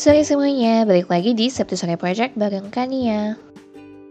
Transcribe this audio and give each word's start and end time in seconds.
Sore 0.00 0.24
semuanya, 0.24 0.88
balik 0.88 1.12
lagi 1.12 1.36
di 1.36 1.52
Sabtu 1.52 1.76
Sore 1.76 1.92
Project 2.00 2.32
bareng 2.32 2.72
Kania. 2.72 3.36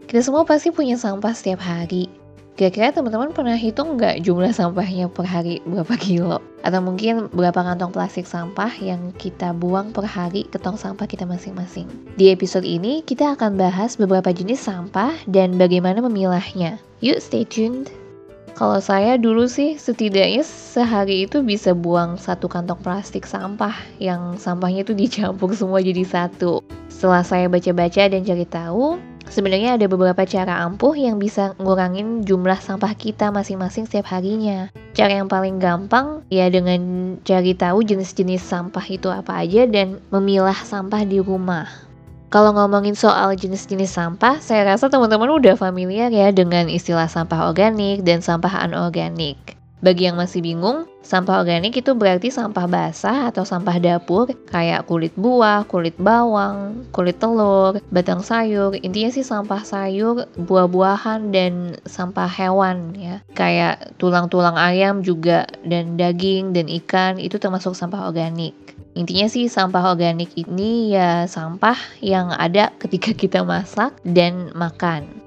Kita 0.05 0.21
semua 0.21 0.46
pasti 0.46 0.70
punya 0.70 0.94
sampah 0.94 1.34
setiap 1.34 1.66
hari. 1.66 2.05
Kira-kira 2.54 2.94
teman-teman 2.94 3.34
pernah 3.34 3.58
hitung 3.58 3.98
nggak 3.98 4.21
jumlah 4.21 4.54
sampahnya 4.54 5.10
per 5.10 5.25
hari 5.25 5.66
berapa 5.66 5.98
kilo? 5.98 6.46
Atau 6.62 6.86
mungkin 6.86 7.25
berapa 7.34 7.57
kantong 7.57 7.89
plastik 7.89 8.30
sampah 8.30 8.70
yang 8.78 9.10
kita 9.18 9.50
buang 9.50 9.89
per 9.89 10.05
hari 10.05 10.46
ke 10.54 10.62
tong 10.62 10.78
sampah 10.78 11.10
kita 11.10 11.25
masing-masing? 11.25 11.90
Di 12.21 12.30
episode 12.30 12.70
ini, 12.70 13.02
kita 13.02 13.34
akan 13.34 13.58
bahas 13.58 13.98
beberapa 13.98 14.30
jenis 14.30 14.62
sampah 14.62 15.18
dan 15.26 15.58
bagaimana 15.58 16.06
memilahnya. 16.06 16.78
Yuk 17.02 17.18
stay 17.18 17.50
tuned! 17.50 17.90
Kalau 18.57 18.79
saya 18.81 19.16
dulu 19.16 19.45
sih 19.45 19.77
setidaknya 19.77 20.41
sehari 20.45 21.27
itu 21.27 21.43
bisa 21.45 21.75
buang 21.75 22.18
satu 22.18 22.49
kantong 22.49 22.79
plastik 22.81 23.27
sampah 23.27 23.76
yang 24.02 24.35
sampahnya 24.40 24.88
itu 24.88 24.94
dicampur 25.02 25.53
semua 25.53 25.84
jadi 25.84 26.05
satu. 26.05 26.63
Setelah 26.90 27.23
saya 27.23 27.45
baca-baca 27.48 28.12
dan 28.12 28.21
cari 28.27 28.43
tahu, 28.43 28.99
sebenarnya 29.31 29.80
ada 29.80 29.88
beberapa 29.88 30.26
cara 30.27 30.59
ampuh 30.67 30.98
yang 30.98 31.16
bisa 31.21 31.55
ngurangin 31.62 32.27
jumlah 32.27 32.59
sampah 32.59 32.91
kita 32.98 33.31
masing-masing 33.31 33.88
setiap 33.88 34.12
harinya. 34.12 34.68
Cara 34.91 35.21
yang 35.21 35.31
paling 35.31 35.63
gampang 35.63 36.27
ya 36.27 36.52
dengan 36.52 37.16
cari 37.23 37.55
tahu 37.55 37.85
jenis-jenis 37.88 38.43
sampah 38.43 38.84
itu 38.91 39.07
apa 39.07 39.40
aja 39.40 39.63
dan 39.70 40.04
memilah 40.12 40.57
sampah 40.57 41.07
di 41.07 41.23
rumah. 41.23 41.88
Kalau 42.30 42.54
ngomongin 42.54 42.94
soal 42.94 43.34
jenis-jenis 43.34 43.90
sampah, 43.90 44.38
saya 44.38 44.62
rasa 44.62 44.86
teman-teman 44.86 45.34
udah 45.42 45.58
familiar 45.58 46.14
ya 46.14 46.30
dengan 46.30 46.70
istilah 46.70 47.10
sampah 47.10 47.50
organik 47.50 48.05
dan 48.05 48.22
sampah 48.22 48.70
anorganik. 48.70 49.59
Bagi 49.80 50.12
yang 50.12 50.20
masih 50.20 50.44
bingung, 50.44 50.92
sampah 51.00 51.40
organik 51.40 51.72
itu 51.72 51.96
berarti 51.96 52.28
sampah 52.28 52.68
basah 52.68 53.32
atau 53.32 53.48
sampah 53.48 53.80
dapur 53.80 54.28
kayak 54.52 54.84
kulit 54.92 55.16
buah, 55.16 55.63
kulit 55.71 55.96
bawang, 55.96 56.84
kulit 56.91 57.16
telur, 57.16 57.80
batang 57.88 58.20
sayur, 58.20 58.76
intinya 58.84 59.08
sih 59.08 59.24
sampah 59.24 59.63
sayur, 59.63 60.27
buah-buahan 60.36 61.32
dan 61.32 61.80
sampah 61.88 62.27
hewan 62.27 62.91
ya. 62.99 63.24
Kayak 63.32 63.96
tulang-tulang 63.96 64.59
ayam 64.59 65.00
juga 65.00 65.47
dan 65.63 65.96
daging 65.96 66.52
dan 66.52 66.68
ikan 66.84 67.16
itu 67.16 67.40
termasuk 67.40 67.72
sampah 67.72 68.12
organik. 68.12 68.52
Intinya 69.00 69.31
sih 69.31 69.47
sampah 69.47 69.96
organik 69.96 70.36
ini 70.36 70.91
ya 70.91 71.24
sampah 71.24 71.80
yang 72.03 72.36
ada 72.36 72.75
ketika 72.84 73.16
kita 73.16 73.47
masak 73.47 73.96
dan 74.03 74.52
makan. 74.52 75.19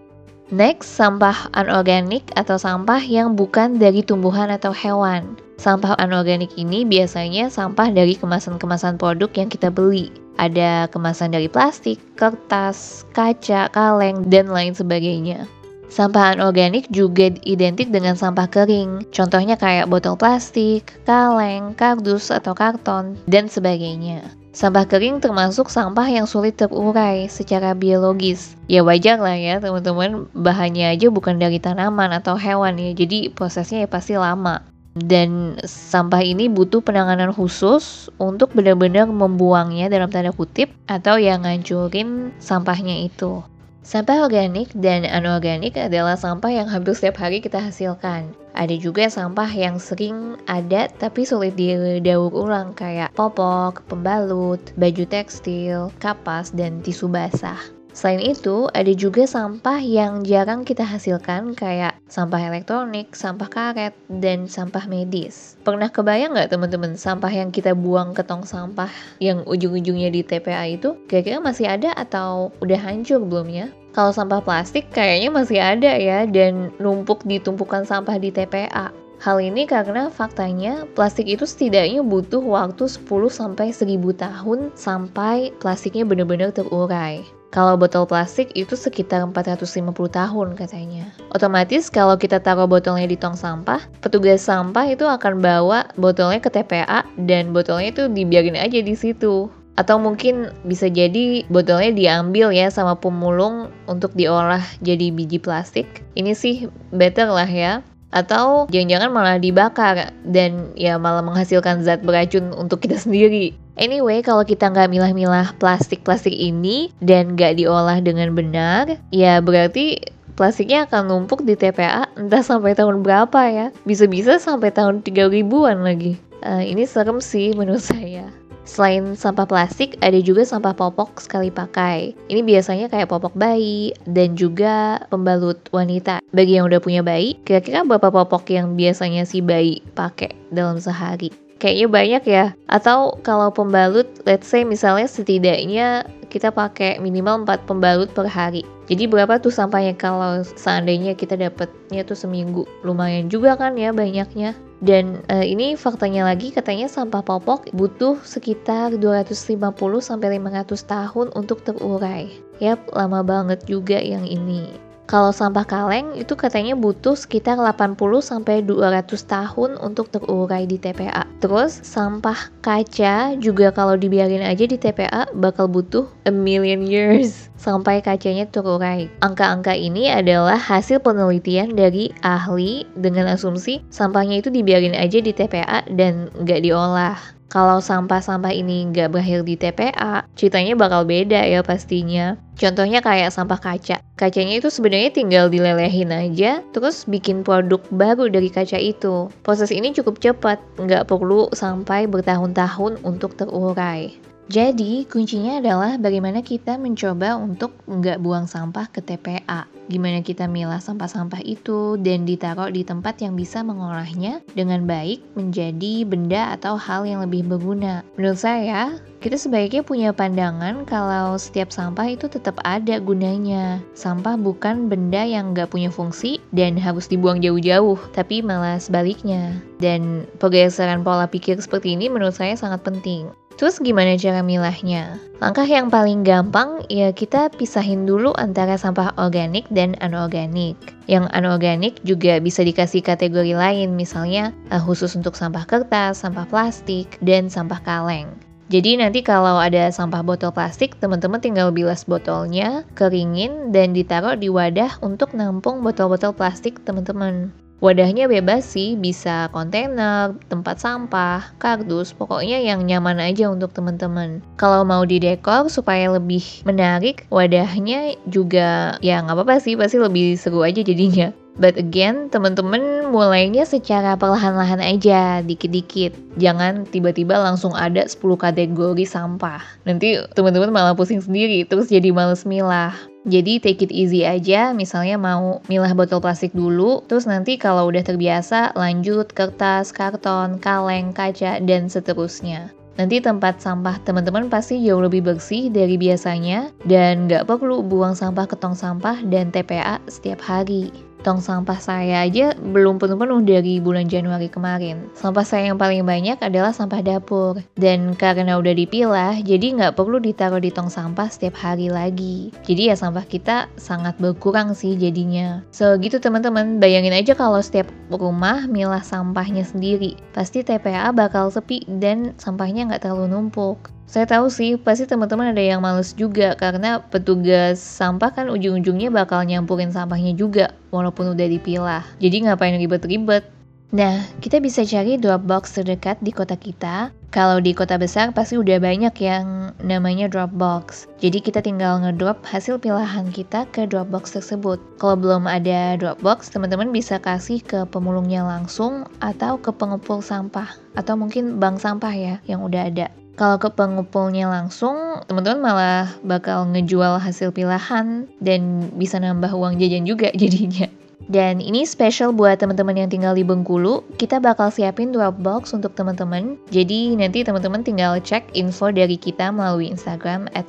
Next, 0.53 1.01
sampah 1.01 1.49
anorganik 1.57 2.29
atau 2.37 2.61
sampah 2.61 3.01
yang 3.01 3.33
bukan 3.41 3.81
dari 3.81 4.05
tumbuhan 4.05 4.53
atau 4.53 4.69
hewan. 4.69 5.33
Sampah 5.57 5.97
anorganik 5.97 6.53
ini 6.61 6.85
biasanya 6.85 7.49
sampah 7.49 7.89
dari 7.89 8.13
kemasan-kemasan 8.13 9.01
produk 9.01 9.33
yang 9.33 9.49
kita 9.49 9.73
beli. 9.73 10.13
Ada 10.37 10.93
kemasan 10.93 11.33
dari 11.33 11.49
plastik, 11.49 11.97
kertas, 12.21 13.09
kaca, 13.17 13.73
kaleng, 13.73 14.29
dan 14.29 14.53
lain 14.53 14.77
sebagainya. 14.77 15.49
Sampah 15.93 16.33
anorganik 16.33 16.89
juga 16.89 17.29
identik 17.45 17.93
dengan 17.93 18.17
sampah 18.17 18.49
kering, 18.49 19.13
contohnya 19.13 19.61
kayak 19.61 19.93
botol 19.93 20.17
plastik, 20.17 20.89
kaleng, 21.05 21.77
kardus 21.77 22.33
atau 22.33 22.57
karton, 22.57 23.21
dan 23.29 23.45
sebagainya. 23.45 24.25
Sampah 24.57 24.89
kering 24.89 25.21
termasuk 25.21 25.69
sampah 25.69 26.09
yang 26.09 26.25
sulit 26.25 26.57
terurai 26.57 27.29
secara 27.29 27.77
biologis. 27.77 28.57
Ya 28.73 28.81
wajar 28.81 29.21
lah 29.21 29.37
ya 29.37 29.61
teman-teman, 29.61 30.33
bahannya 30.33 30.97
aja 30.97 31.13
bukan 31.13 31.37
dari 31.37 31.61
tanaman 31.61 32.17
atau 32.17 32.41
hewan 32.41 32.81
ya, 32.81 32.97
jadi 32.97 33.29
prosesnya 33.29 33.85
ya 33.85 33.89
pasti 33.93 34.17
lama. 34.17 34.65
Dan 34.97 35.61
sampah 35.61 36.25
ini 36.25 36.49
butuh 36.49 36.81
penanganan 36.81 37.37
khusus 37.37 38.09
untuk 38.17 38.57
benar-benar 38.57 39.09
membuangnya 39.13 39.93
dalam 39.93 40.09
tanda 40.09 40.33
kutip 40.33 40.73
atau 40.89 41.21
yang 41.21 41.45
ngancurin 41.45 42.33
sampahnya 42.41 42.97
itu. 43.05 43.45
Sampah 43.83 44.31
organik 44.31 44.71
dan 44.79 45.03
anorganik 45.03 45.75
adalah 45.75 46.15
sampah 46.15 46.55
yang 46.55 46.71
hampir 46.71 46.95
setiap 46.95 47.19
hari 47.19 47.43
kita 47.43 47.59
hasilkan. 47.59 48.31
Ada 48.55 48.79
juga 48.79 49.11
sampah 49.11 49.51
yang 49.51 49.83
sering 49.83 50.39
ada 50.47 50.87
tapi 50.87 51.27
sulit 51.27 51.59
didaur 51.59 52.31
ulang 52.31 52.79
kayak 52.79 53.11
popok, 53.19 53.83
pembalut, 53.91 54.63
baju 54.79 55.05
tekstil, 55.11 55.91
kapas, 55.99 56.55
dan 56.55 56.79
tisu 56.79 57.11
basah. 57.11 57.59
Selain 57.93 58.25
itu, 58.25 58.73
ada 58.73 58.89
juga 58.97 59.29
sampah 59.29 59.77
yang 59.77 60.25
jarang 60.25 60.65
kita 60.65 60.81
hasilkan 60.81 61.53
kayak 61.53 62.01
sampah 62.09 62.41
elektronik, 62.41 63.13
sampah 63.13 63.49
karet, 63.53 63.93
dan 64.09 64.49
sampah 64.49 64.89
medis. 64.89 65.61
Pernah 65.61 65.93
kebayang 65.93 66.33
nggak 66.33 66.57
teman-teman 66.57 66.97
sampah 66.97 67.29
yang 67.29 67.53
kita 67.53 67.77
buang 67.77 68.17
ke 68.17 68.25
tong 68.25 68.49
sampah 68.49 68.89
yang 69.21 69.45
ujung-ujungnya 69.45 70.09
di 70.09 70.25
TPA 70.25 70.73
itu 70.73 70.97
kira-kira 71.05 71.39
masih 71.45 71.69
ada 71.69 71.93
atau 71.93 72.49
udah 72.65 72.81
hancur 72.81 73.21
belum 73.21 73.53
ya? 73.53 73.69
Kalau 73.93 74.09
sampah 74.09 74.41
plastik 74.41 74.89
kayaknya 74.89 75.29
masih 75.29 75.61
ada 75.61 75.93
ya 76.01 76.25
dan 76.25 76.73
numpuk 76.81 77.21
di 77.29 77.37
tumpukan 77.37 77.85
sampah 77.85 78.17
di 78.17 78.33
TPA. 78.33 78.89
Hal 79.21 79.39
ini 79.39 79.69
karena 79.69 80.09
faktanya 80.09 80.89
plastik 80.97 81.29
itu 81.29 81.45
setidaknya 81.47 82.01
butuh 82.03 82.43
waktu 82.43 82.89
10-1000 82.89 83.87
tahun 84.19 84.73
sampai 84.75 85.53
plastiknya 85.61 86.09
benar-benar 86.09 86.51
terurai. 86.57 87.23
Kalau 87.53 87.77
botol 87.77 88.09
plastik 88.09 88.49
itu 88.57 88.73
sekitar 88.73 89.21
450 89.29 89.93
tahun 89.93 90.57
katanya. 90.57 91.05
Otomatis 91.37 91.93
kalau 91.93 92.17
kita 92.17 92.41
taruh 92.41 92.65
botolnya 92.65 93.05
di 93.05 93.13
tong 93.21 93.37
sampah, 93.37 93.85
petugas 94.01 94.41
sampah 94.41 94.89
itu 94.89 95.05
akan 95.05 95.45
bawa 95.45 95.85
botolnya 96.01 96.41
ke 96.41 96.49
TPA 96.49 97.05
dan 97.29 97.53
botolnya 97.53 97.93
itu 97.93 98.09
dibiarin 98.09 98.57
aja 98.57 98.81
di 98.81 98.97
situ. 98.97 99.53
Atau 99.77 100.01
mungkin 100.01 100.49
bisa 100.65 100.89
jadi 100.89 101.45
botolnya 101.53 101.93
diambil 101.93 102.57
ya 102.57 102.73
sama 102.73 102.97
pemulung 102.97 103.69
untuk 103.85 104.17
diolah 104.17 104.65
jadi 104.81 105.13
biji 105.13 105.37
plastik. 105.37 106.01
Ini 106.17 106.33
sih 106.33 106.73
better 106.89 107.29
lah 107.29 107.49
ya 107.49 107.85
atau 108.13 108.69
jangan-jangan 108.69 109.11
malah 109.11 109.41
dibakar 109.41 110.13
dan 110.29 110.77
ya 110.77 111.01
malah 111.01 111.25
menghasilkan 111.25 111.81
zat 111.81 112.05
beracun 112.05 112.53
untuk 112.53 112.85
kita 112.85 113.01
sendiri. 113.01 113.57
Anyway, 113.81 114.21
kalau 114.21 114.45
kita 114.45 114.69
nggak 114.69 114.93
milah-milah 114.93 115.57
plastik-plastik 115.57 116.37
ini 116.37 116.93
dan 117.01 117.33
nggak 117.33 117.57
diolah 117.57 118.05
dengan 118.05 118.37
benar, 118.37 119.01
ya 119.09 119.41
berarti 119.41 119.97
plastiknya 120.37 120.85
akan 120.85 121.09
numpuk 121.09 121.41
di 121.45 121.57
TPA 121.57 122.09
entah 122.21 122.45
sampai 122.45 122.77
tahun 122.77 123.01
berapa 123.01 123.41
ya. 123.49 123.67
Bisa-bisa 123.89 124.37
sampai 124.37 124.73
tahun 124.77 125.01
3000-an 125.01 125.81
lagi. 125.81 126.21
Uh, 126.43 126.61
ini 126.61 126.85
serem 126.85 127.23
sih 127.23 127.57
menurut 127.57 127.81
saya. 127.93 128.29
Selain 128.63 129.19
sampah 129.19 129.43
plastik, 129.43 129.99
ada 129.99 130.15
juga 130.23 130.47
sampah 130.47 130.71
popok 130.71 131.19
sekali 131.19 131.51
pakai. 131.51 132.15
Ini 132.31 132.47
biasanya 132.47 132.87
kayak 132.87 133.11
popok 133.11 133.35
bayi 133.35 133.91
dan 134.07 134.39
juga 134.39 135.03
pembalut 135.11 135.59
wanita. 135.75 136.23
Bagi 136.31 136.63
yang 136.63 136.71
udah 136.71 136.79
punya 136.79 137.03
bayi, 137.03 137.35
kira-kira 137.43 137.83
berapa 137.83 138.15
popok 138.15 138.47
yang 138.55 138.79
biasanya 138.79 139.27
si 139.27 139.43
bayi 139.43 139.83
pakai 139.99 140.39
dalam 140.55 140.79
sehari? 140.79 141.35
Kayaknya 141.63 141.87
banyak 141.87 142.25
ya. 142.27 142.47
Atau 142.67 143.23
kalau 143.23 143.55
pembalut, 143.55 144.11
let's 144.27 144.51
say 144.51 144.67
misalnya 144.67 145.07
setidaknya 145.07 146.03
kita 146.27 146.51
pakai 146.51 146.99
minimal 146.99 147.47
4 147.47 147.71
pembalut 147.71 148.11
per 148.11 148.27
hari. 148.27 148.67
Jadi 148.91 149.07
berapa 149.07 149.39
tuh 149.39 149.55
sampahnya 149.55 149.95
kalau 149.95 150.43
seandainya 150.43 151.15
kita 151.15 151.39
dapatnya 151.39 152.03
tuh 152.03 152.19
seminggu? 152.19 152.67
Lumayan 152.83 153.31
juga 153.31 153.55
kan 153.55 153.79
ya 153.79 153.95
banyaknya. 153.95 154.59
Dan 154.83 155.23
uh, 155.31 155.47
ini 155.47 155.79
faktanya 155.79 156.27
lagi 156.27 156.51
katanya 156.51 156.91
sampah 156.91 157.23
popok 157.23 157.71
butuh 157.71 158.19
sekitar 158.27 158.99
250 158.99 159.63
sampai 160.03 160.43
500 160.43 160.67
tahun 160.83 161.27
untuk 161.39 161.63
terurai. 161.63 162.27
Yap, 162.59 162.91
lama 162.91 163.23
banget 163.23 163.63
juga 163.71 164.03
yang 164.03 164.27
ini. 164.27 164.92
Kalau 165.11 165.35
sampah 165.35 165.67
kaleng 165.67 166.15
itu 166.15 166.33
katanya 166.39 166.79
butuh 166.79 167.19
sekitar 167.19 167.59
80 167.59 167.99
sampai 168.23 168.63
200 168.65 169.13
tahun 169.27 169.77
untuk 169.83 170.09
terurai 170.09 170.65
di 170.65 170.79
TPA. 170.79 171.27
Terus 171.43 171.83
sampah 171.83 172.49
kaca 172.63 173.35
juga 173.37 173.75
kalau 173.75 173.99
dibiarin 173.99 174.47
aja 174.47 174.65
di 174.65 174.79
TPA 174.79 175.29
bakal 175.37 175.67
butuh 175.67 176.07
a 176.25 176.33
million 176.33 176.87
years 176.87 177.51
sampai 177.59 177.99
kacanya 178.01 178.47
terurai. 178.47 179.11
Angka-angka 179.21 179.75
ini 179.75 180.09
adalah 180.09 180.57
hasil 180.57 181.03
penelitian 181.03 181.75
dari 181.75 182.15
ahli 182.23 182.87
dengan 182.95 183.31
asumsi 183.35 183.83
sampahnya 183.91 184.41
itu 184.41 184.49
dibiarin 184.49 184.95
aja 184.95 185.19
di 185.19 185.35
TPA 185.35 185.85
dan 185.93 186.31
nggak 186.41 186.63
diolah. 186.63 187.42
Kalau 187.53 187.85
sampah-sampah 187.85 188.49
ini 188.49 188.89
nggak 188.89 189.13
berakhir 189.13 189.45
di 189.45 189.61
TPA, 189.61 190.25
ceritanya 190.41 190.73
bakal 190.73 191.05
beda 191.05 191.45
ya 191.45 191.61
pastinya. 191.61 192.41
Contohnya 192.57 193.05
kayak 193.05 193.29
sampah 193.29 193.61
kaca. 193.61 194.01
Kacanya 194.17 194.57
itu 194.57 194.73
sebenarnya 194.73 195.13
tinggal 195.13 195.53
dilelehin 195.53 196.17
aja, 196.17 196.65
terus 196.73 197.05
bikin 197.05 197.45
produk 197.45 197.85
baru 197.93 198.33
dari 198.33 198.49
kaca 198.49 198.81
itu. 198.81 199.29
Proses 199.45 199.69
ini 199.69 199.93
cukup 199.93 200.17
cepat, 200.25 200.65
nggak 200.81 201.13
perlu 201.13 201.53
sampai 201.53 202.09
bertahun-tahun 202.09 203.05
untuk 203.05 203.37
terurai. 203.37 204.32
Jadi, 204.53 205.09
kuncinya 205.09 205.65
adalah 205.65 205.97
bagaimana 205.97 206.45
kita 206.45 206.77
mencoba 206.77 207.41
untuk 207.41 207.73
nggak 207.89 208.21
buang 208.21 208.45
sampah 208.45 208.85
ke 208.93 209.01
TPA. 209.01 209.65
Gimana 209.89 210.21
kita 210.21 210.45
milah 210.45 210.77
sampah-sampah 210.77 211.41
itu 211.41 211.97
dan 211.97 212.29
ditaruh 212.29 212.69
di 212.69 212.85
tempat 212.85 213.17
yang 213.25 213.33
bisa 213.33 213.65
mengolahnya 213.65 214.45
dengan 214.53 214.85
baik 214.85 215.25
menjadi 215.41 216.05
benda 216.05 216.53
atau 216.53 216.77
hal 216.77 217.09
yang 217.09 217.25
lebih 217.25 217.49
berguna. 217.49 218.05
Menurut 218.21 218.45
saya, 218.45 219.01
kita 219.25 219.41
sebaiknya 219.41 219.81
punya 219.81 220.13
pandangan 220.13 220.85
kalau 220.85 221.41
setiap 221.41 221.73
sampah 221.73 222.13
itu 222.13 222.29
tetap 222.29 222.61
ada 222.61 223.01
gunanya. 223.01 223.81
Sampah 223.97 224.37
bukan 224.37 224.93
benda 224.93 225.25
yang 225.25 225.57
nggak 225.57 225.73
punya 225.73 225.89
fungsi 225.89 226.45
dan 226.53 226.77
harus 226.77 227.09
dibuang 227.09 227.41
jauh-jauh, 227.41 227.97
tapi 228.13 228.45
malah 228.45 228.77
sebaliknya. 228.77 229.57
Dan 229.81 230.29
pergeseran 230.37 231.01
pola 231.01 231.25
pikir 231.25 231.57
seperti 231.57 231.97
ini 231.97 232.13
menurut 232.13 232.37
saya 232.37 232.53
sangat 232.53 232.85
penting. 232.85 233.33
Terus 233.61 233.79
gimana 233.79 234.19
cara 234.19 234.41
milahnya? 234.43 235.21
Langkah 235.39 235.67
yang 235.67 235.91
paling 235.91 236.23
gampang 236.23 236.83
ya 236.87 237.11
kita 237.11 237.51
pisahin 237.55 238.07
dulu 238.07 238.31
antara 238.39 238.79
sampah 238.79 239.15
organik 239.19 239.67
dan 239.71 239.99
anorganik. 240.03 240.79
Yang 241.11 241.31
anorganik 241.35 241.95
juga 242.07 242.39
bisa 242.39 242.63
dikasih 242.63 243.03
kategori 243.03 243.55
lain, 243.55 243.99
misalnya 243.99 244.51
uh, 244.71 244.79
khusus 244.79 245.15
untuk 245.19 245.35
sampah 245.35 245.67
kertas, 245.67 246.23
sampah 246.23 246.47
plastik, 246.47 247.19
dan 247.21 247.51
sampah 247.51 247.83
kaleng. 247.83 248.31
Jadi 248.73 248.97
nanti 248.97 249.21
kalau 249.21 249.61
ada 249.61 249.93
sampah 249.93 250.25
botol 250.25 250.49
plastik, 250.49 250.97
teman-teman 250.97 251.45
tinggal 251.45 251.69
bilas 251.69 252.09
botolnya, 252.09 252.89
keringin, 252.97 253.69
dan 253.69 253.93
ditaruh 253.93 254.33
di 254.33 254.49
wadah 254.49 254.97
untuk 255.05 255.37
nampung 255.37 255.85
botol-botol 255.85 256.33
plastik 256.33 256.81
teman-teman. 256.89 257.53
Wadahnya 257.83 258.31
bebas 258.31 258.63
sih, 258.63 258.95
bisa 258.95 259.51
kontainer, 259.51 260.39
tempat 260.47 260.79
sampah, 260.79 261.51
kardus, 261.59 262.15
pokoknya 262.15 262.63
yang 262.63 262.87
nyaman 262.87 263.19
aja 263.19 263.51
untuk 263.51 263.75
teman-teman. 263.75 264.39
Kalau 264.55 264.87
mau 264.87 265.03
didekor 265.03 265.67
supaya 265.67 266.07
lebih 266.15 266.63
menarik, 266.63 267.27
wadahnya 267.27 268.15
juga 268.31 268.95
ya 269.03 269.19
nggak 269.27 269.35
apa-apa 269.35 269.59
sih, 269.59 269.75
pasti 269.75 269.99
lebih 269.99 270.39
seru 270.39 270.63
aja 270.63 270.79
jadinya. 270.79 271.35
But 271.59 271.77
again, 271.77 272.33
teman-teman 272.33 273.13
mulainya 273.13 273.69
secara 273.69 274.17
perlahan-lahan 274.17 274.81
aja, 274.81 275.43
dikit-dikit. 275.45 276.17
Jangan 276.41 276.89
tiba-tiba 276.89 277.37
langsung 277.37 277.77
ada 277.77 278.09
10 278.09 278.41
kategori 278.41 279.05
sampah. 279.05 279.61
Nanti 279.85 280.17
teman-teman 280.33 280.73
malah 280.73 280.97
pusing 280.97 281.21
sendiri, 281.21 281.67
terus 281.69 281.93
jadi 281.93 282.09
males 282.09 282.49
milah. 282.49 282.97
Jadi 283.23 283.63
take 283.63 283.87
it 283.87 283.95
easy 283.95 284.27
aja, 284.27 284.75
misalnya 284.75 285.15
mau 285.15 285.63
milah 285.71 285.95
botol 285.95 286.19
plastik 286.19 286.51
dulu, 286.51 287.07
terus 287.07 287.23
nanti 287.23 287.55
kalau 287.55 287.87
udah 287.87 288.03
terbiasa 288.03 288.75
lanjut 288.75 289.31
kertas, 289.31 289.95
karton, 289.95 290.59
kaleng, 290.59 291.15
kaca, 291.15 291.63
dan 291.63 291.87
seterusnya. 291.87 292.75
Nanti 292.99 293.25
tempat 293.25 293.63
sampah 293.63 293.97
teman-teman 294.05 294.53
pasti 294.53 294.83
jauh 294.85 295.01
lebih 295.01 295.25
bersih 295.25 295.73
dari 295.73 295.97
biasanya 295.97 296.75
dan 296.85 297.25
nggak 297.25 297.49
perlu 297.49 297.81
buang 297.81 298.13
sampah 298.13 298.45
ke 298.45 298.59
tong 298.59 298.77
sampah 298.77 299.23
dan 299.25 299.49
TPA 299.49 299.97
setiap 300.11 300.45
hari. 300.45 300.93
Tong 301.23 301.39
sampah 301.39 301.79
saya 301.79 302.27
aja 302.27 302.51
belum 302.59 302.99
penuh-penuh 302.99 303.47
dari 303.47 303.79
bulan 303.79 304.11
Januari 304.11 304.51
kemarin. 304.51 305.07
Sampah 305.15 305.47
saya 305.47 305.71
yang 305.71 305.79
paling 305.79 306.03
banyak 306.03 306.35
adalah 306.43 306.75
sampah 306.75 306.99
dapur. 306.99 307.63
Dan 307.79 308.19
karena 308.19 308.59
udah 308.59 308.75
dipilah, 308.75 309.39
jadi 309.39 309.63
nggak 309.79 309.95
perlu 309.95 310.19
ditaruh 310.19 310.59
di 310.59 310.75
tong 310.75 310.91
sampah 310.91 311.31
setiap 311.31 311.55
hari 311.63 311.95
lagi. 311.95 312.51
Jadi 312.67 312.91
ya 312.91 312.99
sampah 312.99 313.23
kita 313.23 313.71
sangat 313.79 314.19
berkurang 314.19 314.75
sih 314.75 314.99
jadinya. 314.99 315.63
So 315.71 315.95
gitu 315.95 316.19
teman-teman, 316.19 316.83
bayangin 316.83 317.15
aja 317.15 317.39
kalau 317.39 317.63
setiap 317.63 317.87
rumah 318.11 318.67
milah 318.67 319.07
sampahnya 319.07 319.63
sendiri. 319.63 320.19
Pasti 320.35 320.67
TPA 320.67 321.15
bakal 321.15 321.55
sepi 321.55 321.87
dan 322.03 322.35
sampahnya 322.35 322.91
nggak 322.91 323.07
terlalu 323.07 323.31
numpuk. 323.31 323.95
Saya 324.07 324.29
tahu 324.29 324.53
sih, 324.53 324.77
pasti 324.77 325.09
teman-teman 325.09 325.57
ada 325.57 325.63
yang 325.63 325.81
males 325.81 326.13
juga 326.13 326.53
karena 326.59 327.01
petugas 327.01 327.81
sampah 327.81 328.29
kan 328.35 328.47
ujung-ujungnya 328.53 329.09
bakal 329.09 329.41
nyampurin 329.47 329.89
sampahnya 329.89 330.37
juga 330.37 330.77
walaupun 330.93 331.33
udah 331.33 331.47
dipilah. 331.49 332.05
Jadi 332.21 332.45
ngapain 332.45 332.77
ribet-ribet? 332.77 333.63
Nah, 333.93 334.25
kita 334.41 334.57
bisa 334.57 334.89
cari 334.89 335.21
drop 335.21 335.45
box 335.45 335.77
terdekat 335.77 336.17
di 336.25 336.33
kota 336.33 336.57
kita. 336.57 337.13
Kalau 337.29 337.61
di 337.61 337.77
kota 337.77 338.01
besar 338.01 338.33
pasti 338.33 338.57
udah 338.57 338.81
banyak 338.81 339.13
yang 339.21 339.77
namanya 339.85 340.33
drop 340.33 340.49
box. 340.57 341.05
Jadi 341.21 341.45
kita 341.45 341.61
tinggal 341.61 342.01
ngedrop 342.01 342.41
hasil 342.41 342.81
pilahan 342.81 343.29
kita 343.29 343.69
ke 343.69 343.85
drop 343.85 344.09
box 344.09 344.33
tersebut. 344.33 344.81
Kalau 344.97 345.17
belum 345.21 345.45
ada 345.45 346.01
drop 346.01 346.21
box, 346.25 346.49
teman-teman 346.49 346.89
bisa 346.89 347.21
kasih 347.21 347.61
ke 347.61 347.85
pemulungnya 347.89 348.41
langsung 348.41 349.05
atau 349.21 349.61
ke 349.61 349.69
pengepul 349.73 350.25
sampah 350.25 350.73
atau 350.97 351.13
mungkin 351.13 351.61
bank 351.61 351.77
sampah 351.77 352.13
ya 352.17 352.35
yang 352.49 352.65
udah 352.65 352.89
ada. 352.89 353.13
Kalau 353.33 353.57
ke 353.57 353.73
pengepulnya 353.73 354.49
langsung, 354.49 355.25
teman-teman 355.25 355.61
malah 355.65 356.05
bakal 356.21 356.69
ngejual 356.69 357.17
hasil 357.17 357.51
pilahan 357.57 358.29
dan 358.45 358.93
bisa 358.97 359.17
nambah 359.17 359.53
uang 359.57 359.81
jajan 359.81 360.05
juga 360.05 360.29
jadinya. 360.43 360.89
Dan 361.31 361.63
ini 361.63 361.87
spesial 361.87 362.35
buat 362.35 362.59
teman-teman 362.59 362.99
yang 362.99 363.09
tinggal 363.09 363.33
di 363.33 363.47
Bengkulu. 363.47 364.03
Kita 364.19 364.43
bakal 364.43 364.75
siapin 364.75 365.15
Dropbox 365.15 365.71
untuk 365.73 365.95
teman-teman. 365.95 366.59
Jadi 366.75 367.15
nanti 367.15 367.47
teman-teman 367.47 367.87
tinggal 367.87 368.19
cek 368.19 368.53
info 368.59 368.91
dari 368.91 369.15
kita 369.15 369.55
melalui 369.55 369.89
Instagram 369.89 370.51
at 370.53 370.67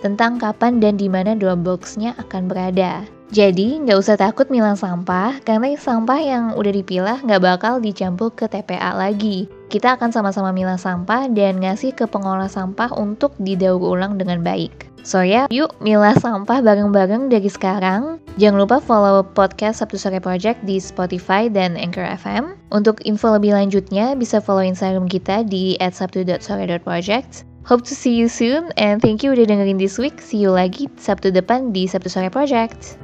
tentang 0.00 0.32
kapan 0.40 0.80
dan 0.80 0.94
di 0.96 1.06
mana 1.06 1.36
Dropboxnya 1.36 2.16
akan 2.16 2.48
berada. 2.48 3.04
Jadi 3.32 3.80
nggak 3.80 3.96
usah 3.96 4.20
takut 4.20 4.52
milah 4.52 4.76
sampah, 4.76 5.40
karena 5.42 5.72
sampah 5.74 6.20
yang 6.20 6.44
udah 6.54 6.72
dipilah 6.74 7.18
nggak 7.24 7.40
bakal 7.40 7.80
dicampur 7.80 8.28
ke 8.36 8.44
TPA 8.44 8.92
lagi. 8.92 9.48
Kita 9.72 9.96
akan 9.96 10.12
sama-sama 10.12 10.52
milah 10.52 10.76
sampah 10.76 11.32
dan 11.32 11.58
ngasih 11.58 11.96
ke 11.96 12.04
pengolah 12.04 12.52
sampah 12.52 12.92
untuk 12.94 13.32
didaur 13.40 13.80
ulang 13.80 14.20
dengan 14.20 14.44
baik. 14.44 14.92
So 15.04 15.20
ya, 15.20 15.48
yuk 15.52 15.76
milah 15.84 16.16
sampah 16.16 16.64
bareng-bareng 16.64 17.28
dari 17.28 17.48
sekarang. 17.48 18.20
Jangan 18.40 18.58
lupa 18.64 18.80
follow 18.80 19.20
podcast 19.20 19.84
Sabtu 19.84 20.00
Sore 20.00 20.16
Project 20.16 20.64
di 20.64 20.80
Spotify 20.80 21.52
dan 21.52 21.76
Anchor 21.76 22.08
FM. 22.08 22.56
Untuk 22.72 23.04
info 23.04 23.36
lebih 23.36 23.52
lanjutnya, 23.52 24.16
bisa 24.16 24.40
follow 24.40 24.64
Instagram 24.64 25.04
kita 25.04 25.44
di 25.44 25.76
@sabtu.sore.project. 25.80 27.44
Hope 27.64 27.84
to 27.84 27.96
see 27.96 28.12
you 28.12 28.28
soon 28.28 28.72
and 28.76 29.00
thank 29.00 29.24
you 29.24 29.32
udah 29.32 29.48
dengerin 29.48 29.80
this 29.80 29.96
week. 29.96 30.20
See 30.20 30.40
you 30.40 30.52
lagi 30.52 30.88
Sabtu 31.00 31.32
depan 31.32 31.72
di 31.72 31.88
Sabtu 31.88 32.12
Sore 32.12 32.28
Project. 32.28 33.00